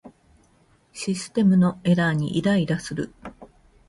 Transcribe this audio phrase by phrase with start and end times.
[0.93, 3.13] システムのエラーにイライラする